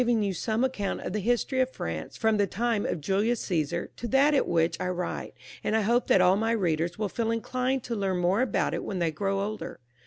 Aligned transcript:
I 0.01 0.03
have 0.03 0.07
now 0.07 0.11
given 0.13 0.23
you 0.23 0.33
some 0.33 0.63
account 0.63 1.01
of 1.01 1.13
the 1.13 1.19
history 1.19 1.59
of 1.59 1.69
France 1.69 2.17
from 2.17 2.37
the 2.37 2.47
time 2.47 2.87
of 2.87 3.01
Julius 3.01 3.45
Csesar 3.47 3.89
to 3.97 4.07
that 4.07 4.33
at 4.33 4.47
which 4.47 4.75
I 4.81 4.87
write, 4.89 5.35
and 5.63 5.75
I 5.75 5.81
hope 5.81 6.07
that 6.07 6.19
all 6.21 6.35
my 6.37 6.53
readers 6.53 6.97
will 6.97 7.07
feel 7.07 7.29
inclined 7.29 7.83
to 7.83 7.93
learn 7.95 8.17
more 8.17 8.41
about 8.41 8.73
it 8.73 8.83
when 8.83 8.97
they 8.97 9.11
grow 9.11 9.41
older. 9.41 9.79